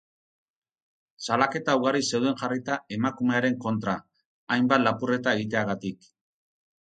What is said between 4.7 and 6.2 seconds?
lapurreta egiteagatik.